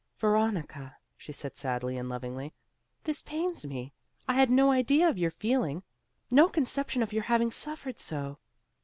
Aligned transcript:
"Veronica," 0.17 0.97
she 1.15 1.31
said, 1.31 1.55
sadly 1.55 1.95
and 1.95 2.09
lovingly, 2.09 2.51
"this 3.03 3.21
pains 3.21 3.67
me. 3.67 3.93
I 4.27 4.33
had 4.33 4.49
no 4.49 4.71
idea 4.71 5.07
of 5.07 5.19
your 5.19 5.29
feeling; 5.29 5.83
no 6.31 6.49
conception 6.49 7.03
of 7.03 7.13
your 7.13 7.21
having 7.21 7.51
suffered 7.51 7.99
so. 7.99 8.39